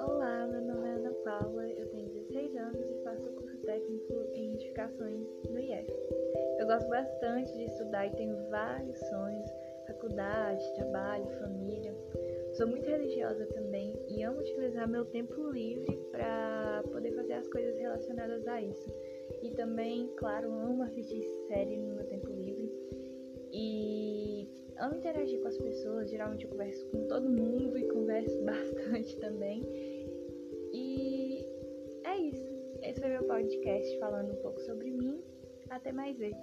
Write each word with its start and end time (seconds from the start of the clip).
Olá, 0.00 0.44
meu 0.48 0.60
nome 0.60 0.88
é 0.88 0.92
Ana 0.94 1.12
Paula, 1.24 1.68
eu 1.68 1.86
tenho 1.90 2.08
16 2.08 2.56
anos 2.56 2.90
e 2.90 3.04
faço 3.04 3.30
curso 3.34 3.56
técnico 3.58 4.12
em 4.34 4.54
edificações 4.54 5.28
no 5.48 5.60
IF. 5.60 5.86
Eu 6.58 6.66
gosto 6.66 6.88
bastante 6.88 7.52
de 7.52 7.62
estudar 7.62 8.08
e 8.08 8.16
tenho 8.16 8.50
vários 8.50 8.98
sonhos, 8.98 9.46
faculdade, 9.86 10.74
trabalho, 10.74 11.30
família. 11.38 11.94
Sou 12.54 12.66
muito 12.66 12.90
religiosa 12.90 13.46
também 13.54 13.94
e 14.08 14.24
amo 14.24 14.40
utilizar 14.40 14.88
meu 14.88 15.04
tempo 15.04 15.48
livre 15.50 15.96
para 16.10 16.82
poder 16.90 17.12
fazer 17.12 17.34
as 17.34 17.46
coisas 17.46 17.78
relacionadas 17.78 18.48
a 18.48 18.60
isso. 18.60 18.92
E 19.42 19.52
também, 19.52 20.08
claro, 20.16 20.52
amo 20.52 20.82
assistir 20.82 21.22
série 21.46 21.76
no 21.76 21.94
meu 21.94 22.04
amo 24.80 24.96
interagir 24.96 25.40
com 25.40 25.48
as 25.48 25.58
pessoas, 25.58 26.10
geralmente 26.10 26.44
eu 26.44 26.50
converso 26.50 26.86
com 26.86 27.06
todo 27.06 27.28
mundo 27.28 27.78
e 27.78 27.88
converso 27.88 28.40
bastante 28.44 29.16
também. 29.18 29.62
E 30.72 31.44
é 32.04 32.16
isso. 32.16 32.50
Esse 32.82 33.00
foi 33.00 33.10
meu 33.10 33.24
podcast 33.24 33.98
falando 33.98 34.32
um 34.32 34.42
pouco 34.42 34.60
sobre 34.62 34.90
mim. 34.90 35.22
Até 35.68 35.92
mais 35.92 36.16
ver. 36.16 36.34